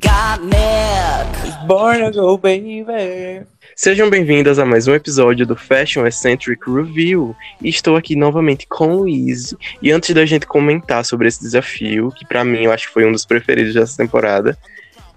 [0.00, 1.66] Got milk.
[1.68, 3.46] Born to go, baby.
[3.76, 7.36] Sejam bem-vindas a mais um episódio do Fashion Eccentric Review.
[7.62, 9.54] E estou aqui novamente com o Luiz.
[9.80, 13.06] E antes da gente comentar sobre esse desafio, que para mim eu acho que foi
[13.06, 14.58] um dos preferidos dessa temporada,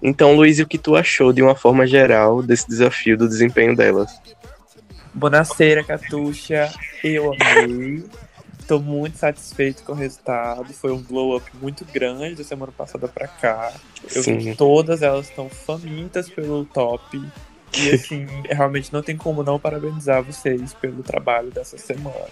[0.00, 4.12] então, Luiz, o que tu achou de uma forma geral desse desafio do desempenho delas?
[5.12, 6.72] Bonaceira, Catuxa.
[7.02, 8.04] Eu amei.
[8.68, 10.74] Tô muito satisfeito com o resultado.
[10.74, 13.72] Foi um glow up muito grande da semana passada pra cá.
[14.14, 14.38] Eu vi Sim.
[14.38, 17.18] que todas elas estão famintas pelo top.
[17.74, 22.28] E assim, realmente não tem como não parabenizar vocês pelo trabalho dessa semana.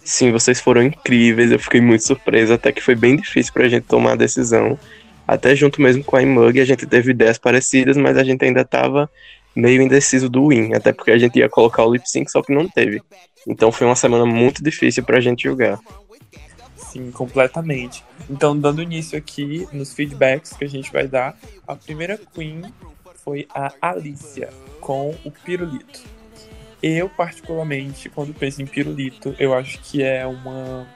[0.00, 1.52] Sim, vocês foram incríveis.
[1.52, 4.76] Eu fiquei muito surpresa, até que foi bem difícil pra gente tomar a decisão.
[5.26, 8.64] Até junto mesmo com a Imug, a gente teve ideias parecidas, mas a gente ainda
[8.64, 9.08] tava
[9.54, 12.52] meio indeciso do win, até porque a gente ia colocar o lip sync, só que
[12.52, 13.00] não teve.
[13.46, 15.78] Então foi uma semana muito difícil pra gente julgar.
[16.76, 18.02] Sim, completamente.
[18.28, 22.62] Então, dando início aqui nos feedbacks que a gente vai dar, a primeira Queen
[23.22, 24.50] foi a Alicia,
[24.80, 26.00] com o pirulito.
[26.82, 30.86] Eu, particularmente, quando penso em pirulito, eu acho que é uma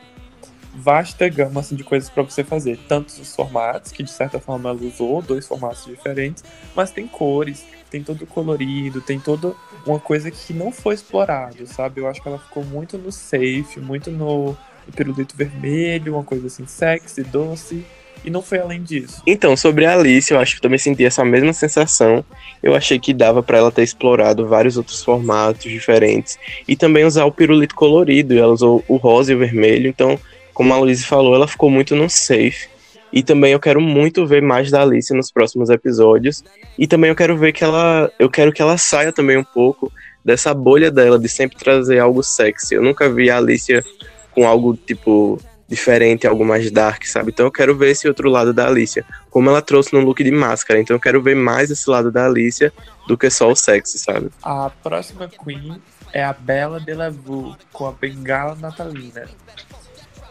[0.75, 2.79] vasta gama assim, de coisas para você fazer.
[2.89, 7.65] Tantos os formatos, que de certa forma ela usou, dois formatos diferentes, mas tem cores,
[7.91, 9.55] tem todo colorido, tem toda
[9.87, 12.01] uma coisa que não foi explorado, sabe?
[12.01, 14.57] Eu acho que ela ficou muito no safe, muito no
[14.95, 17.85] pirulito vermelho, uma coisa assim sexy, doce,
[18.25, 19.23] e não foi além disso.
[19.27, 22.25] Então, sobre a Alice, eu acho que também senti essa mesma sensação.
[22.63, 27.25] Eu achei que dava pra ela ter explorado vários outros formatos diferentes e também usar
[27.25, 28.37] o pirulito colorido.
[28.37, 29.89] Ela usou o rosa e o vermelho.
[29.89, 30.19] Então,
[30.55, 32.69] como a Luísa falou, ela ficou muito no safe.
[33.13, 36.45] E também eu quero muito ver mais da Alice nos próximos episódios.
[36.79, 38.11] E também eu quero ver que ela.
[38.19, 39.93] Eu quero que ela saia também um pouco
[40.25, 42.75] dessa bolha dela de sempre trazer algo sexy.
[42.75, 43.85] Eu nunca vi a Alicia
[44.33, 45.41] com algo tipo
[45.71, 47.31] diferente, algo mais dark, sabe?
[47.31, 50.31] Então eu quero ver esse outro lado da Alicia, como ela trouxe no look de
[50.33, 50.81] máscara.
[50.81, 52.73] Então eu quero ver mais esse lado da Alicia
[53.07, 54.31] do que só o sexy, sabe?
[54.43, 55.81] A próxima Queen
[56.13, 59.29] é a Bella Delavue, com a bengala natalina.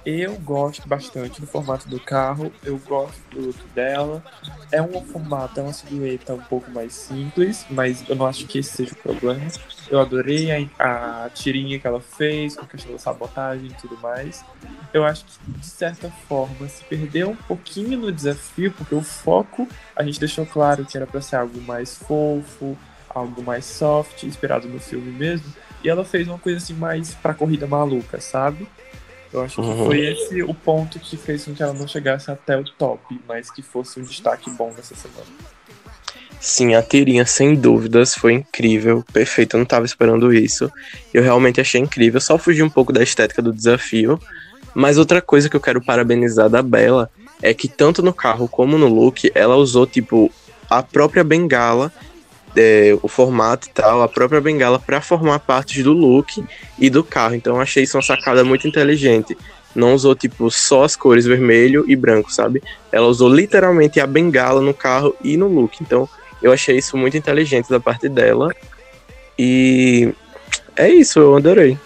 [0.05, 4.23] Eu gosto bastante do formato do carro, eu gosto do look dela.
[4.71, 8.59] É um formato, é uma silhueta um pouco mais simples, mas eu não acho que
[8.59, 9.45] esse seja o problema.
[9.89, 13.97] Eu adorei a, a tirinha que ela fez, com a questão da sabotagem e tudo
[13.97, 14.43] mais.
[14.93, 19.67] Eu acho que, de certa forma, se perdeu um pouquinho no desafio, porque o foco
[19.95, 22.77] a gente deixou claro que era pra ser algo mais fofo,
[23.09, 25.53] algo mais soft, inspirado no filme mesmo.
[25.83, 28.67] E ela fez uma coisa assim mais pra corrida maluca, sabe?
[29.31, 29.85] Eu acho que Uhum.
[29.85, 33.51] foi esse o ponto que fez com que ela não chegasse até o top, mas
[33.51, 35.25] que fosse um destaque bom nessa semana.
[36.39, 39.55] Sim, a tirinha, sem dúvidas, foi incrível, perfeito.
[39.55, 40.71] Eu não tava esperando isso.
[41.13, 42.21] Eu realmente achei incrível.
[42.21, 44.17] Só fugi um pouco da estética do desafio.
[44.73, 47.09] Mas outra coisa que eu quero parabenizar da Bella
[47.41, 50.31] é que tanto no carro como no look, ela usou, tipo,
[50.69, 51.91] a própria bengala,
[52.55, 56.43] é, o formato e tal, a própria bengala pra formar partes do look
[56.77, 57.35] e do carro.
[57.35, 59.37] Então eu achei isso uma sacada muito inteligente.
[59.75, 62.61] Não usou, tipo, só as cores vermelho e branco, sabe?
[62.91, 65.77] Ela usou literalmente a bengala no carro e no look.
[65.81, 66.09] Então
[66.41, 68.51] eu achei isso muito inteligente da parte dela.
[69.37, 70.13] E
[70.75, 71.77] é isso, eu adorei.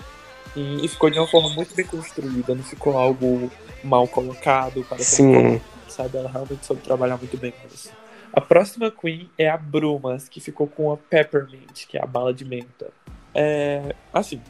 [0.55, 3.51] E, ficou de uma forma muito bem construída, não ficou algo
[3.83, 4.83] mal colocado.
[4.83, 5.59] Para Sim.
[5.87, 6.17] sabe?
[6.17, 7.89] Ela realmente soube trabalhar muito bem com isso.
[8.33, 12.33] A próxima Queen é a Brumas, que ficou com a Peppermint, que é a bala
[12.33, 12.89] de menta.
[13.33, 14.41] É, assim,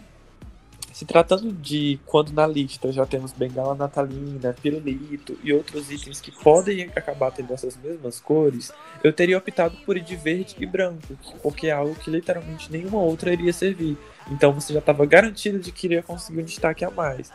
[0.93, 6.31] se tratando de quando na lista já temos bengala natalina, pirulito e outros itens que
[6.31, 8.71] podem acabar tendo essas mesmas cores,
[9.03, 12.99] eu teria optado por ir de verde e branco, porque é algo que literalmente nenhuma
[12.99, 13.97] outra iria servir.
[14.31, 17.33] Então você já estava garantido de que iria conseguir um destaque a mais.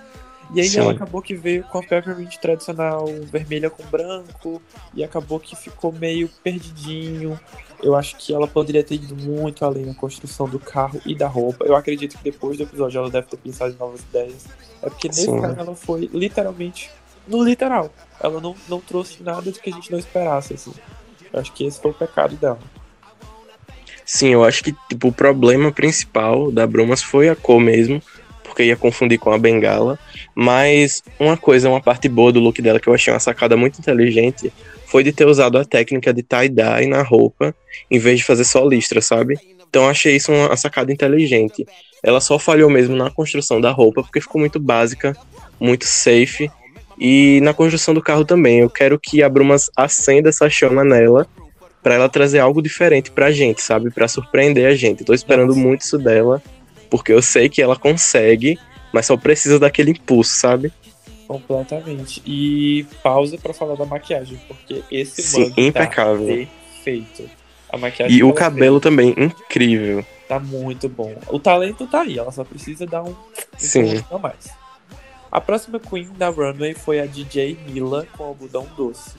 [0.54, 0.80] E aí Sim.
[0.80, 4.62] ela acabou que veio com a Peppermint tradicional vermelha com branco
[4.94, 7.38] e acabou que ficou meio perdidinho.
[7.82, 11.28] Eu acho que ela poderia ter ido muito além na construção do carro e da
[11.28, 11.64] roupa.
[11.64, 14.46] Eu acredito que depois do episódio ela deve ter pensado em novas ideias.
[14.82, 15.40] É porque nesse Sim.
[15.40, 16.90] caso ela foi literalmente
[17.26, 17.92] no literal.
[18.18, 20.72] Ela não, não trouxe nada do que a gente não esperasse, assim.
[21.32, 22.58] Eu acho que esse foi o pecado dela.
[24.04, 28.02] Sim, eu acho que tipo, o problema principal da Brumas foi a cor mesmo,
[28.58, 29.96] porque ia confundir com a bengala.
[30.34, 33.78] Mas uma coisa, uma parte boa do look dela que eu achei uma sacada muito
[33.78, 34.52] inteligente
[34.84, 37.54] foi de ter usado a técnica de tie-dye na roupa,
[37.88, 39.38] em vez de fazer só listra, sabe?
[39.68, 41.64] Então eu achei isso uma sacada inteligente.
[42.02, 45.16] Ela só falhou mesmo na construção da roupa, porque ficou muito básica,
[45.60, 46.50] muito safe.
[46.98, 48.58] E na construção do carro também.
[48.58, 51.28] Eu quero que a Brumas acenda essa chama nela
[51.80, 53.90] pra ela trazer algo diferente pra gente, sabe?
[53.90, 55.04] Pra surpreender a gente.
[55.04, 56.42] Tô esperando muito isso dela,
[56.90, 58.58] porque eu sei que ela consegue,
[58.92, 60.72] mas só precisa daquele impulso, sabe?
[61.26, 62.22] Completamente.
[62.26, 66.26] E pausa pra falar da maquiagem, porque esse Sim, tá impecável.
[66.26, 67.30] perfeito.
[67.70, 70.04] A maquiagem E o tá cabelo também, incrível.
[70.26, 71.14] Tá muito bom.
[71.28, 73.14] O talento tá aí, ela só precisa dar um
[73.56, 74.02] Sim.
[74.10, 74.48] a mais.
[75.30, 79.16] A próxima Queen da Runway foi a DJ Mila com algodão doce.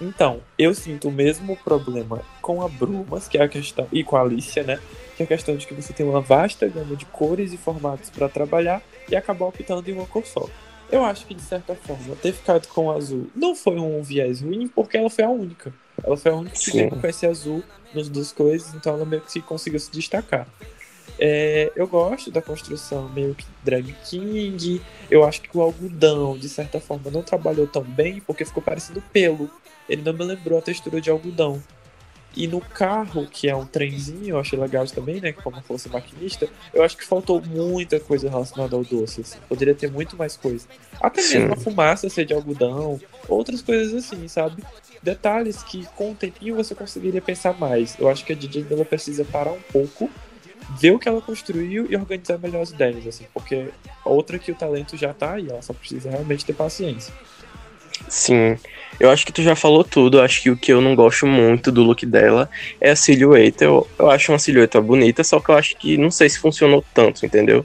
[0.00, 4.16] Então, eu sinto o mesmo problema com a Brumas, que é a questão, e com
[4.16, 4.78] a Alicia, né?
[5.20, 8.08] Que é a questão de que você tem uma vasta gama de cores e formatos
[8.08, 10.48] para trabalhar e acabar optando em uma cor só.
[10.90, 14.40] Eu acho que, de certa forma, ter ficado com o azul não foi um viés
[14.40, 15.74] ruim, porque ela foi a única.
[16.02, 16.88] Ela foi a única que Sim.
[16.88, 17.62] veio com esse azul
[17.92, 20.48] nas duas coisas, então ela meio que conseguiu se destacar.
[21.18, 24.80] É, eu gosto da construção meio que drag king.
[25.10, 29.02] Eu acho que o algodão, de certa forma, não trabalhou tão bem porque ficou parecendo
[29.12, 29.50] pelo.
[29.86, 31.62] Ele não me lembrou a textura de algodão.
[32.36, 35.32] E no carro, que é um trenzinho, eu achei legal também, né?
[35.32, 39.22] Como fosse maquinista, eu acho que faltou muita coisa relacionada ao doce.
[39.22, 39.38] Assim.
[39.48, 40.66] Poderia ter muito mais coisa.
[41.00, 41.40] Até Sim.
[41.40, 44.62] mesmo a fumaça ser de algodão, outras coisas assim, sabe?
[45.02, 47.98] Detalhes que com o tempinho você conseguiria pensar mais.
[47.98, 50.08] Eu acho que a DJ ela precisa parar um pouco,
[50.78, 53.70] ver o que ela construiu e organizar melhor as ideias, assim, porque
[54.04, 57.12] outra que o talento já tá aí, ela só precisa realmente ter paciência.
[58.10, 58.58] Sim,
[58.98, 60.18] eu acho que tu já falou tudo.
[60.18, 63.64] Eu Acho que o que eu não gosto muito do look dela é a silhueta.
[63.64, 66.84] Eu, eu acho uma silhueta bonita, só que eu acho que não sei se funcionou
[66.92, 67.64] tanto, entendeu?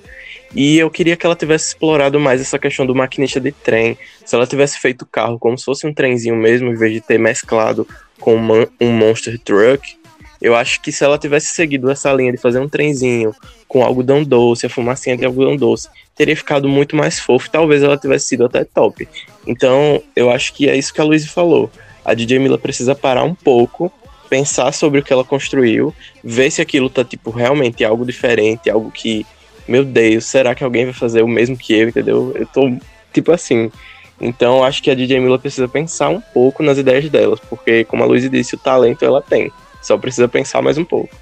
[0.55, 3.97] E eu queria que ela tivesse explorado mais essa questão do maquinista de trem.
[4.23, 7.01] Se ela tivesse feito o carro como se fosse um trenzinho mesmo, em vez de
[7.01, 7.85] ter mesclado
[8.19, 8.37] com
[8.79, 9.97] um monster truck,
[10.41, 13.33] eu acho que se ela tivesse seguido essa linha de fazer um trenzinho
[13.67, 17.49] com algodão doce, a fumacinha de algodão doce, teria ficado muito mais fofo.
[17.49, 19.07] Talvez ela tivesse sido até top.
[19.45, 21.69] Então, eu acho que é isso que a Luiz falou.
[22.03, 23.91] A DJ Mila precisa parar um pouco,
[24.29, 25.93] pensar sobre o que ela construiu,
[26.23, 29.25] ver se aquilo tá, tipo, realmente algo diferente, algo que,
[29.67, 32.31] meu Deus, será que alguém vai fazer o mesmo que eu, entendeu?
[32.35, 32.71] Eu tô,
[33.13, 33.71] tipo assim.
[34.19, 38.03] Então, acho que a DJ Mila precisa pensar um pouco nas ideias delas, porque, como
[38.03, 39.51] a Luiz disse, o talento ela tem.
[39.85, 41.15] Só precisa pensar mais um pouco.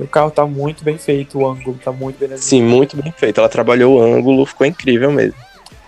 [0.00, 3.40] O carro tá muito bem feito, o ângulo tá muito bem Sim, muito bem feito.
[3.40, 5.34] Ela trabalhou o ângulo, ficou incrível mesmo.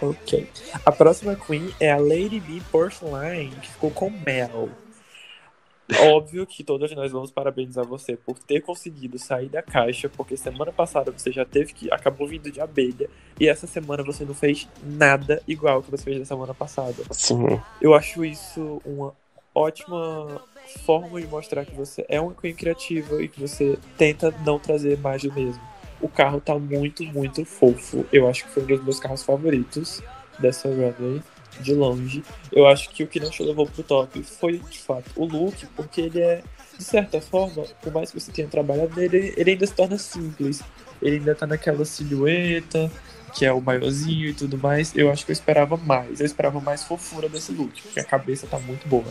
[0.03, 0.49] Ok.
[0.85, 4.71] A próxima Queen é a Lady B Porcelain, que ficou com Mel.
[6.01, 10.73] Óbvio que todas nós vamos parabenizar você por ter conseguido sair da caixa, porque semana
[10.73, 11.93] passada você já teve que.
[11.93, 13.09] acabou vindo de abelha,
[13.39, 17.05] e essa semana você não fez nada igual que você fez na semana passada.
[17.13, 19.15] Sim, Eu acho isso uma
[19.55, 20.43] ótima
[20.79, 24.99] forma de mostrar que você é uma Queen criativa e que você tenta não trazer
[24.99, 25.63] mais do mesmo.
[26.01, 28.07] O carro tá muito, muito fofo.
[28.13, 30.03] Eu acho que foi um dos meus carros favoritos
[30.39, 31.23] dessa runway,
[31.61, 32.23] de longe.
[32.51, 35.67] Eu acho que o que não te levou pro top foi, de fato, o look,
[35.77, 36.43] porque ele é,
[36.79, 40.63] de certa forma, por mais que você tenha trabalhado nele, ele ainda se torna simples.
[41.03, 42.91] Ele ainda tá naquela silhueta,
[43.35, 44.95] que é o maiorzinho e tudo mais.
[44.97, 46.21] Eu acho que eu esperava mais.
[46.21, 49.07] Eu esperava mais fofura desse look, porque a cabeça tá muito boa.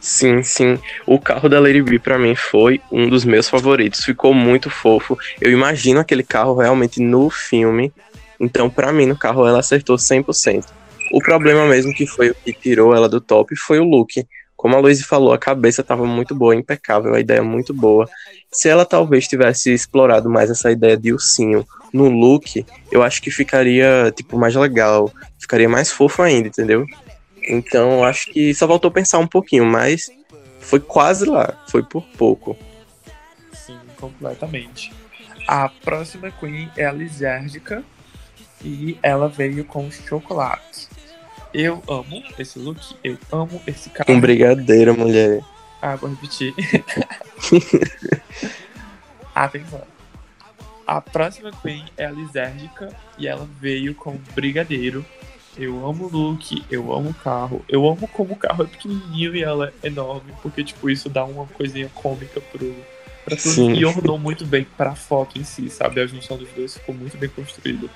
[0.00, 0.78] Sim, sim.
[1.06, 4.04] O carro da Lady B pra mim foi um dos meus favoritos.
[4.04, 5.18] Ficou muito fofo.
[5.40, 7.92] Eu imagino aquele carro realmente no filme.
[8.40, 10.66] Então, pra mim, no carro ela acertou 100%.
[11.12, 14.24] O problema mesmo que foi o que tirou ela do top foi o look.
[14.56, 18.08] Como a Luiz falou, a cabeça estava muito boa, impecável, a ideia muito boa.
[18.50, 23.30] Se ela talvez tivesse explorado mais essa ideia de ursinho no look, eu acho que
[23.30, 26.84] ficaria tipo mais legal, ficaria mais fofo ainda, entendeu?
[27.48, 30.10] Então, eu acho que só faltou pensar um pouquinho, mas
[30.60, 32.56] foi quase lá, foi por pouco.
[33.52, 34.92] Sim, completamente.
[35.46, 37.82] A próxima Queen é a Lisérgica
[38.62, 40.88] e ela veio com chocolate.
[41.54, 44.12] Eu amo esse look, eu amo esse carro.
[44.12, 45.42] Um brigadeiro, mulher.
[45.80, 46.54] Ah, vou repetir.
[49.34, 49.82] Atenção.
[50.86, 55.04] A próxima Queen é a Lisérgica e ela veio com brigadeiro.
[55.58, 57.64] Eu amo o look, eu amo o carro.
[57.68, 61.24] Eu amo como o carro é pequenininho e ela é enorme, porque, tipo, isso dá
[61.24, 62.76] uma coisinha cômica pro,
[63.24, 63.54] pra tudo.
[63.54, 63.72] Sim.
[63.72, 66.00] E ornou muito bem pra foto em si, sabe?
[66.00, 67.88] A junção dos dois ficou muito bem construída.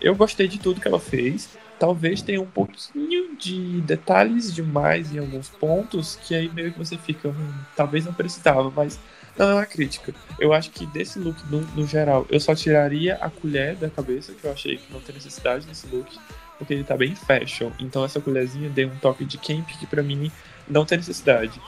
[0.00, 1.50] Eu gostei de tudo que ela fez.
[1.78, 6.96] Talvez tenha um pouquinho de detalhes demais em alguns pontos, que aí meio que você
[6.96, 8.98] fica, hum, talvez não precisava, mas
[9.36, 10.14] não é uma crítica.
[10.38, 14.32] Eu acho que desse look, no, no geral, eu só tiraria a colher da cabeça,
[14.32, 16.18] que eu achei que não tem necessidade nesse look,
[16.62, 17.72] porque ele tá bem fashion.
[17.80, 20.30] Então essa colherzinha deu um toque de camp que pra mim
[20.68, 21.60] não tem necessidade.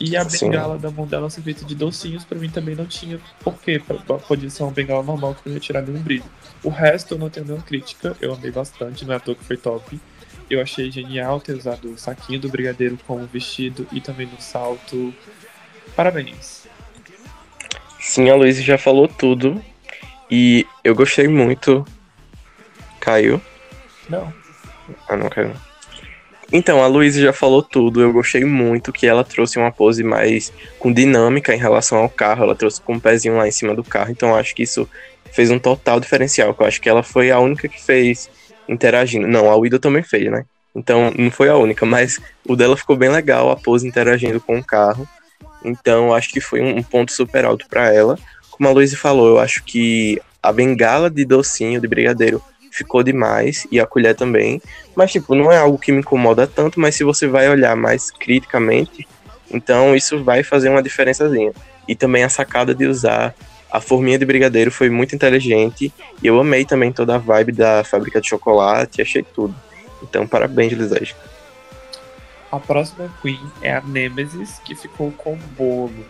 [0.00, 0.50] E a Sim.
[0.50, 3.80] bengala da mão dela ser feita de docinhos, pra mim também não tinha porquê.
[4.26, 6.24] Podia ser uma bengala normal que não ia tirar nenhum brilho.
[6.64, 9.44] O resto eu não tenho nenhuma crítica, eu amei bastante, não é à toa que
[9.44, 10.00] foi top.
[10.48, 15.14] Eu achei genial ter usado o saquinho do brigadeiro como vestido e também no salto.
[15.94, 16.66] Parabéns.
[18.00, 19.62] Sim, a Luiz já falou tudo.
[20.28, 21.84] E eu gostei muito.
[22.98, 23.40] Caiu.
[24.08, 24.39] Não.
[25.08, 25.52] Ah, não quero.
[26.52, 28.00] Então, a Luísa já falou tudo.
[28.00, 32.42] Eu gostei muito que ela trouxe uma pose mais com dinâmica em relação ao carro.
[32.42, 34.10] Ela trouxe com um pezinho lá em cima do carro.
[34.10, 34.88] Então, acho que isso
[35.32, 36.54] fez um total diferencial.
[36.58, 38.28] Eu acho que ela foi a única que fez
[38.68, 39.28] interagindo.
[39.28, 40.44] Não, a Uida também fez, né?
[40.74, 44.58] Então, não foi a única, mas o dela ficou bem legal, a pose interagindo com
[44.58, 45.08] o carro.
[45.64, 48.18] Então, acho que foi um ponto super alto para ela.
[48.50, 53.66] Como a Luísa falou, eu acho que a bengala de docinho, de brigadeiro, ficou demais,
[53.70, 54.60] e a colher também.
[54.94, 58.10] Mas, tipo, não é algo que me incomoda tanto, mas se você vai olhar mais
[58.10, 59.06] criticamente,
[59.50, 61.52] então isso vai fazer uma diferençazinha.
[61.88, 63.34] E também a sacada de usar
[63.70, 67.84] a forminha de brigadeiro foi muito inteligente, e eu amei também toda a vibe da
[67.84, 69.54] fábrica de chocolate, achei tudo.
[70.02, 71.14] Então, parabéns, Lisete.
[72.50, 76.04] A próxima Queen é a Nemesis, que ficou com o bolo.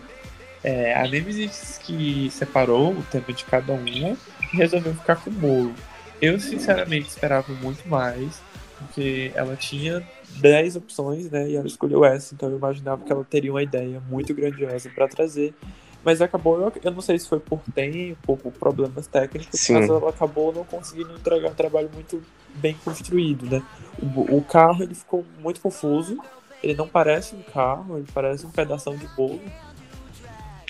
[0.63, 4.17] É, a Nemesis que separou o tempo de cada uma
[4.53, 5.75] e resolveu ficar com o bolo.
[6.21, 8.39] Eu, sinceramente, esperava muito mais,
[8.77, 10.07] porque ela tinha
[10.39, 11.49] 10 opções, né?
[11.49, 15.07] E ela escolheu essa, então eu imaginava que ela teria uma ideia muito grandiosa para
[15.07, 15.53] trazer.
[16.03, 19.73] Mas acabou, eu, não sei se foi por tempo, por problemas técnicos, Sim.
[19.73, 22.23] mas ela acabou não conseguindo entregar um trabalho muito
[22.55, 23.61] bem construído, né?
[24.01, 26.17] O, o, carro ele ficou muito confuso,
[26.63, 29.39] ele não parece um carro, ele parece um pedaço de bolo.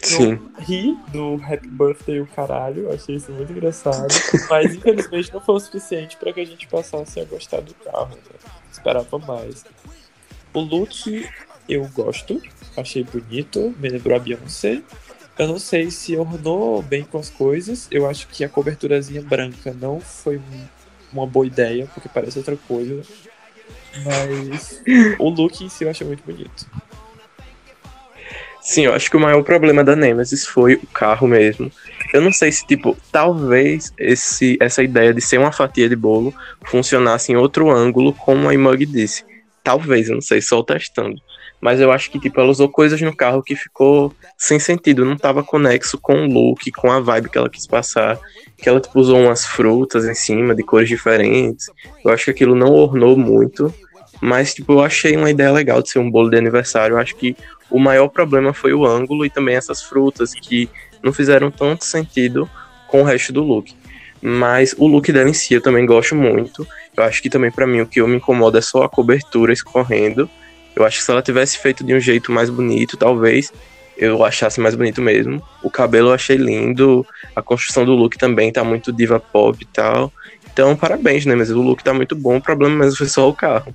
[0.01, 0.31] Sim.
[0.31, 4.07] Eu ri do Happy Birthday o caralho, achei isso muito engraçado,
[4.49, 8.15] mas infelizmente não foi o suficiente para que a gente passasse a gostar do carro,
[8.15, 8.51] né?
[8.71, 9.63] Esperava mais.
[10.53, 11.29] O look
[11.69, 12.41] eu gosto,
[12.75, 14.81] achei bonito, me lembrou a Beyoncé.
[15.37, 17.87] Eu não sei se ornou bem com as coisas.
[17.89, 20.41] Eu acho que a coberturazinha branca não foi
[21.11, 23.01] uma boa ideia, porque parece outra coisa.
[24.03, 24.81] Mas
[25.19, 26.67] o look em si eu achei muito bonito.
[28.61, 31.71] Sim, eu acho que o maior problema da Nemesis foi o carro mesmo.
[32.13, 36.33] Eu não sei se, tipo, talvez esse, essa ideia de ser uma fatia de bolo
[36.65, 39.25] funcionasse em outro ângulo, como a Imug disse.
[39.63, 41.19] Talvez, eu não sei, só testando.
[41.59, 45.15] Mas eu acho que, tipo, ela usou coisas no carro que ficou sem sentido, não
[45.15, 48.19] tava conexo com o look, com a vibe que ela quis passar.
[48.57, 51.67] Que ela, tipo, usou umas frutas em cima, de cores diferentes.
[52.03, 53.73] Eu acho que aquilo não ornou muito.
[54.19, 56.95] Mas, tipo, eu achei uma ideia legal de ser um bolo de aniversário.
[56.95, 57.35] Eu acho que
[57.71, 60.69] o maior problema foi o ângulo e também essas frutas que
[61.01, 62.47] não fizeram tanto sentido
[62.87, 63.73] com o resto do look.
[64.21, 66.67] Mas o look dela em si eu também gosto muito.
[66.95, 70.29] Eu acho que também para mim o que me incomoda é só a cobertura escorrendo.
[70.75, 73.51] Eu acho que se ela tivesse feito de um jeito mais bonito, talvez
[73.97, 75.41] eu achasse mais bonito mesmo.
[75.63, 79.65] O cabelo eu achei lindo, a construção do look também tá muito diva pop e
[79.65, 80.11] tal.
[80.51, 81.35] Então, parabéns, né?
[81.35, 83.73] Mas o look tá muito bom, o problema mesmo foi só o carro.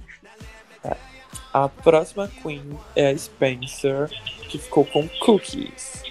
[1.57, 4.11] A próxima Queen é a Spencer,
[4.51, 6.03] que ficou com cookies.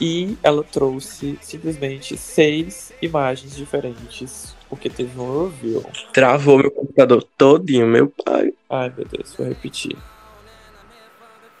[0.00, 5.86] E ela trouxe simplesmente seis imagens diferentes, porque teve um review.
[6.12, 8.52] Travou meu computador todinho, meu pai.
[8.68, 9.96] Ai, meu Deus, vou repetir.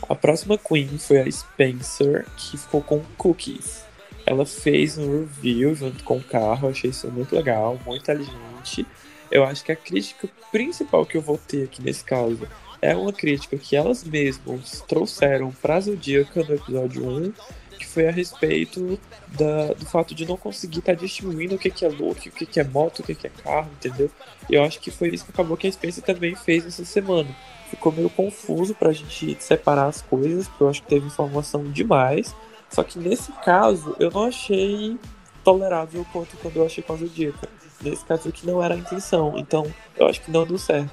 [0.07, 3.83] A próxima Queen foi a Spencer, que ficou com cookies.
[4.27, 8.85] Ela fez um review junto com o carro, achei isso muito legal, muito inteligente.
[9.31, 12.47] Eu acho que a crítica principal que eu vou ter aqui nesse caso
[12.79, 17.33] é uma crítica que elas mesmas trouxeram para Zodíaca no episódio 1,
[17.79, 21.71] que foi a respeito da, do fato de não conseguir estar tá distinguindo o que,
[21.71, 24.11] que é look, o que, que é moto, o que, que é carro, entendeu?
[24.49, 27.35] E eu acho que foi isso que acabou que a Spencer também fez essa semana
[27.75, 32.35] ficou meio confuso pra gente separar as coisas, porque eu acho que teve informação demais.
[32.69, 34.97] Só que nesse caso, eu não achei
[35.43, 37.49] tolerável quanto quando eu achei com a Zodíaca.
[37.83, 39.65] Nesse caso aqui não era a intenção, então
[39.97, 40.91] eu acho que não deu certo.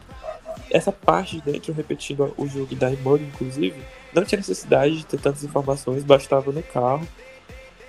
[0.70, 3.80] Essa parte de dentro, repetindo o jogo da Imog, inclusive,
[4.12, 7.06] não tinha necessidade de ter tantas informações, bastava no carro.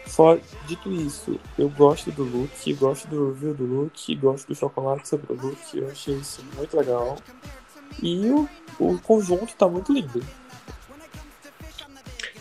[0.05, 5.08] Fora, dito isso, eu gosto do look, gosto do review do look, gosto do chocolate
[5.08, 7.17] sobre o look, eu achei isso muito legal.
[8.01, 10.22] E o, o conjunto tá muito lindo.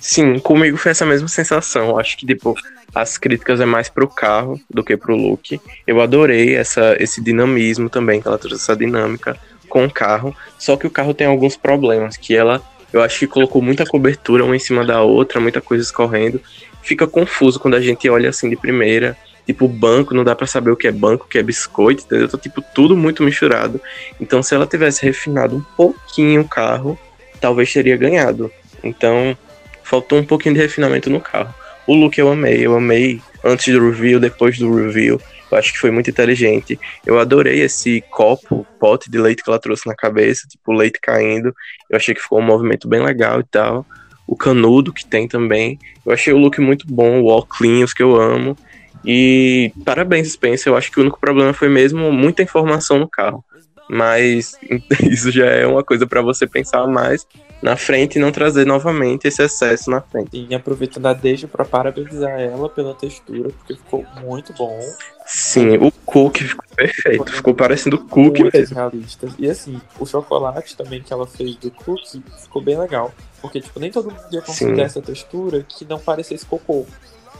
[0.00, 1.98] Sim, comigo foi essa mesma sensação.
[1.98, 2.54] Acho que tipo,
[2.94, 5.60] as críticas é mais pro carro do que pro look.
[5.86, 9.36] Eu adorei essa, esse dinamismo também, que ela trouxe essa dinâmica
[9.68, 10.34] com o carro.
[10.58, 12.60] Só que o carro tem alguns problemas, que ela,
[12.92, 16.40] eu acho que colocou muita cobertura uma em cima da outra, muita coisa escorrendo.
[16.82, 19.16] Fica confuso quando a gente olha assim de primeira
[19.46, 22.28] tipo, banco, não dá para saber o que é banco, o que é biscoito, entendeu?
[22.28, 23.80] Tá, tipo, tudo muito misturado.
[24.20, 26.98] Então, se ela tivesse refinado um pouquinho o carro,
[27.40, 28.50] talvez teria ganhado.
[28.82, 29.36] Então,
[29.82, 31.52] faltou um pouquinho de refinamento no carro.
[31.86, 35.20] O look eu amei, eu amei antes do review, depois do review.
[35.50, 36.78] Eu acho que foi muito inteligente.
[37.04, 41.54] Eu adorei esse copo, pote de leite que ela trouxe na cabeça, tipo, leite caindo.
[41.88, 43.84] Eu achei que ficou um movimento bem legal e tal.
[44.26, 45.78] O canudo que tem também.
[46.06, 48.56] Eu achei o look muito bom, o óculos que eu amo.
[49.04, 50.72] E parabéns, Spencer.
[50.72, 53.44] Eu acho que o único problema foi mesmo muita informação no carro.
[53.92, 54.56] Mas
[55.02, 57.26] isso já é uma coisa para você pensar mais
[57.60, 60.46] na frente e não trazer novamente esse excesso na frente.
[60.48, 64.78] E aproveitando a deixa para parabenizar ela pela textura, porque ficou muito bom.
[65.26, 67.32] Sim, o cookie ficou perfeito.
[67.32, 68.76] Ficou parecendo cookie mesmo.
[68.76, 69.28] realista.
[69.38, 73.12] E assim, o chocolate também que ela fez do cookie ficou bem legal.
[73.42, 74.82] Porque, tipo, nem todo mundo ia conseguir Sim.
[74.82, 76.86] essa textura que não parecesse cocô.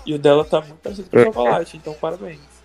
[0.04, 1.25] E o dela tá muito parecido com É.
[1.25, 2.60] chocolate, então parabéns.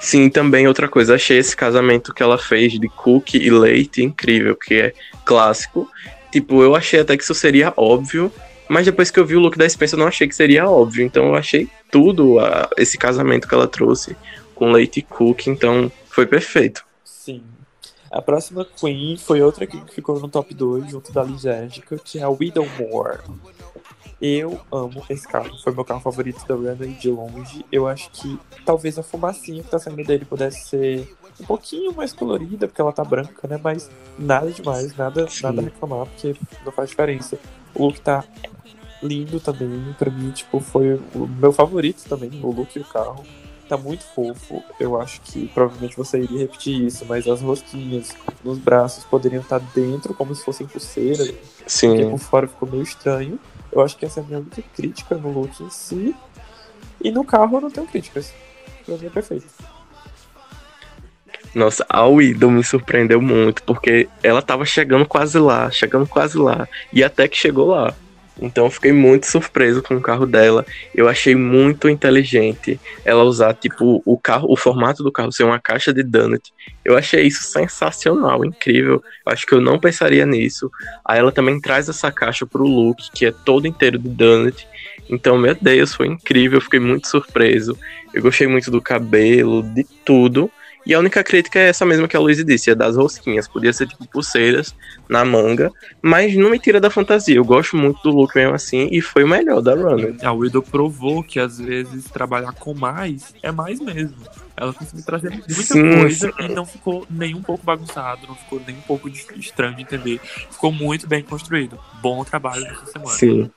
[0.00, 4.54] Sim, também outra coisa, achei esse casamento que ela fez de cookie e leite incrível,
[4.54, 4.92] que é
[5.24, 5.88] clássico.
[6.30, 8.30] Tipo, eu achei até que isso seria óbvio,
[8.68, 11.04] mas depois que eu vi o look da Spencer eu não achei que seria óbvio.
[11.04, 14.16] Então eu achei tudo a- esse casamento que ela trouxe
[14.54, 16.84] com leite e cookie, então foi perfeito.
[17.04, 17.42] Sim.
[18.10, 22.22] A próxima Queen foi outra que ficou no top 2, junto da Lisérgica, que é
[22.22, 23.18] a Widowmore.
[24.20, 27.66] Eu amo esse carro, foi meu carro favorito da Runway de longe.
[27.70, 32.14] Eu acho que talvez a fumacinha que tá saindo dele pudesse ser um pouquinho mais
[32.14, 33.60] colorida, porque ela tá branca, né?
[33.62, 35.42] Mas nada demais, nada, Sim.
[35.42, 37.38] nada a reclamar, porque não faz diferença.
[37.74, 38.24] O look tá
[39.02, 43.22] lindo também, pra mim, tipo, foi o meu favorito também, o look e o carro.
[43.68, 44.62] Tá muito fofo.
[44.78, 49.58] Eu acho que provavelmente você iria repetir isso, mas as rosquinhas nos braços poderiam estar
[49.74, 53.38] dentro, como se fossem pulseiras, porque Sim, por fora ficou meio estranho.
[53.76, 56.16] Eu acho que essa é a minha única crítica no look em si.
[56.98, 58.32] E no carro eu não tenho críticas.
[58.86, 59.46] Pra mim é perfeito.
[61.54, 66.66] nossa, a Widow me surpreendeu muito, porque ela tava chegando quase lá, chegando quase lá,
[66.90, 67.94] e até que chegou lá.
[68.40, 70.64] Então eu fiquei muito surpreso com o carro dela.
[70.94, 75.58] Eu achei muito inteligente ela usar, tipo, o carro, o formato do carro ser uma
[75.58, 76.52] caixa de donut.
[76.84, 79.02] Eu achei isso sensacional, incrível.
[79.24, 80.70] Eu acho que eu não pensaria nisso.
[81.04, 84.66] Aí ela também traz essa caixa pro look, que é todo inteiro de donut.
[85.08, 86.58] Então, meu Deus, foi incrível.
[86.58, 87.76] Eu fiquei muito surpreso.
[88.12, 90.50] Eu gostei muito do cabelo, de tudo.
[90.86, 93.48] E a única crítica é essa mesma que a Luísa disse, é das rosquinhas.
[93.48, 94.72] Podia ser tipo pulseiras
[95.08, 97.34] na manga, mas não me tira da fantasia.
[97.34, 100.16] Eu gosto muito do look mesmo assim e foi o melhor da Runner.
[100.22, 104.16] A Widow provou que às vezes trabalhar com mais é mais mesmo.
[104.56, 106.44] Ela conseguiu trazer muita Sim, coisa sim.
[106.44, 109.82] e não ficou nem um pouco bagunçado, não ficou nem um pouco de- estranho de
[109.82, 110.20] entender.
[110.52, 111.76] Ficou muito bem construído.
[112.00, 113.10] Bom trabalho nessa semana.
[113.10, 113.50] Sim.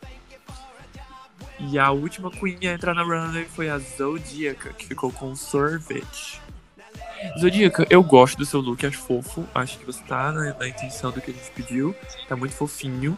[1.60, 6.42] E a última Queen a entrar na runway foi a Zodíaca, que ficou com sorvete.
[7.40, 9.46] Zodíaca, eu gosto do seu look, acho fofo.
[9.54, 11.96] Acho que você tá na, na intenção do que a gente pediu.
[12.28, 13.18] Tá muito fofinho.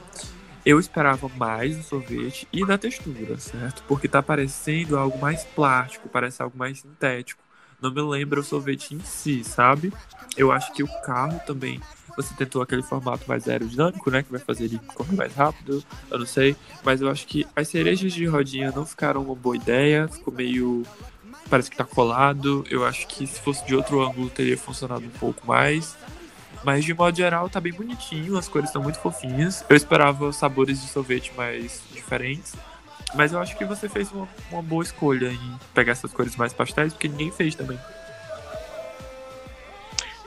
[0.66, 3.84] Eu esperava mais do sorvete e da textura, certo?
[3.88, 7.42] Porque tá parecendo algo mais plástico, parece algo mais sintético.
[7.82, 9.92] Não me lembra o sorvete em si, sabe?
[10.38, 11.82] Eu acho que o carro também.
[12.16, 14.22] Você tentou aquele formato mais aerodinâmico, né?
[14.22, 15.84] Que vai fazer ele correr mais rápido.
[16.12, 16.56] Eu não sei.
[16.84, 20.08] Mas eu acho que as cerejas de rodinha não ficaram uma boa ideia.
[20.08, 20.84] Ficou meio.
[21.50, 22.63] Parece que tá colado.
[22.70, 25.98] Eu acho que se fosse de outro ângulo teria funcionado um pouco mais.
[26.63, 29.65] Mas de modo geral tá bem bonitinho, as cores estão muito fofinhas.
[29.67, 32.56] Eu esperava sabores de sorvete mais diferentes.
[33.13, 36.54] Mas eu acho que você fez uma, uma boa escolha em pegar essas cores mais
[36.54, 37.80] pastéis, porque ninguém fez também.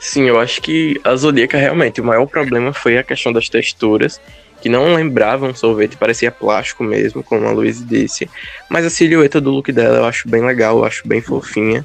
[0.05, 4.21] Sim, eu acho que a Zodíaca realmente, o maior problema foi a questão das texturas,
[4.61, 8.29] que não lembravam sorvete, parecia plástico mesmo, como a Luiz disse.
[8.69, 11.83] Mas a silhueta do look dela eu acho bem legal, eu acho bem fofinha.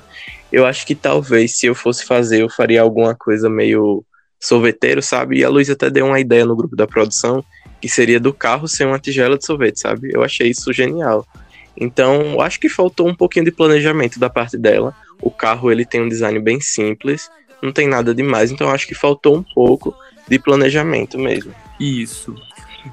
[0.53, 4.05] Eu acho que talvez se eu fosse fazer, eu faria alguma coisa meio
[4.39, 5.39] sorveteiro, sabe?
[5.39, 7.43] E a Luiz até deu uma ideia no grupo da produção,
[7.81, 10.11] que seria do carro ser uma tigela de sorvete, sabe?
[10.13, 11.27] Eu achei isso genial.
[11.75, 14.95] Então, eu acho que faltou um pouquinho de planejamento da parte dela.
[15.23, 17.31] O carro ele tem um design bem simples,
[17.63, 19.95] não tem nada demais, então acho que faltou um pouco
[20.29, 21.55] de planejamento mesmo.
[21.79, 22.35] Isso.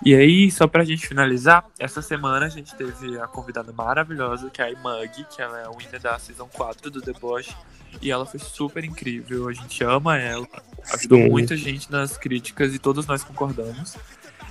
[0.03, 4.61] E aí, só pra gente finalizar, essa semana a gente teve a convidada maravilhosa, que
[4.61, 7.55] é a Imug, que ela é a winner da Season 4 do Deboche.
[8.01, 10.47] E ela foi super incrível, a gente ama ela.
[10.93, 11.29] Ajudou Sim.
[11.29, 13.95] muita gente nas críticas e todos nós concordamos.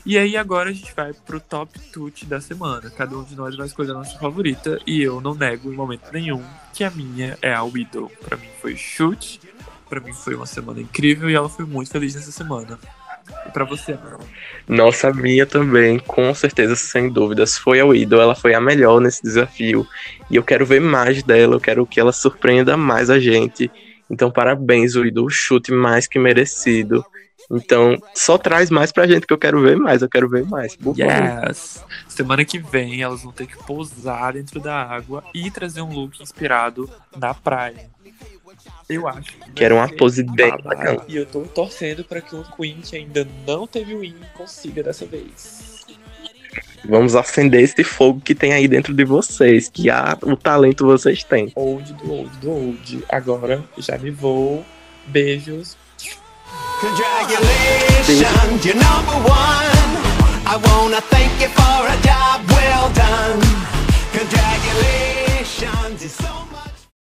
[0.07, 2.89] E aí agora a gente vai pro top tut da semana.
[2.91, 4.79] Cada um de nós vai escolher a nossa favorita.
[4.87, 8.11] E eu não nego em momento nenhum que a minha é a Widow.
[8.25, 9.41] Pra mim foi chute.
[9.89, 12.79] Pra mim foi uma semana incrível e ela foi muito feliz nessa semana.
[13.47, 13.99] E pra você?
[14.69, 18.21] Nossa, a minha também, com certeza, sem dúvidas, foi a Widow.
[18.21, 19.87] Ela foi a melhor nesse desafio.
[20.31, 23.71] E eu quero ver mais dela, eu quero que ela surpreenda mais a gente.
[24.11, 25.29] Então, parabéns, Widow.
[25.29, 27.05] Chute mais que merecido.
[27.51, 30.75] Então, só traz mais pra gente que eu quero ver mais, eu quero ver mais.
[30.75, 30.99] Por.
[30.99, 31.85] Yes!
[32.09, 36.21] Semana que vem elas vão ter que pousar dentro da água e trazer um look
[36.21, 37.96] inspirado na praia.
[38.89, 39.33] Eu acho.
[39.55, 40.63] Que era uma pose bem babado.
[40.65, 41.03] bacana.
[41.09, 45.07] E eu tô torcendo pra que um Queen que ainda não teve win consiga dessa
[45.07, 45.85] vez.
[46.89, 51.25] Vamos acender esse fogo que tem aí dentro de vocês, que há o talento vocês
[51.25, 51.51] têm.
[51.57, 53.05] Old do old do old.
[53.09, 54.65] Agora já me vou.
[55.09, 55.77] Beijos.
[56.81, 59.97] Congratulations, you're number one.
[60.47, 63.41] I wanna thank you for a job well done.
[64.13, 66.66] Congratulations, it's so much.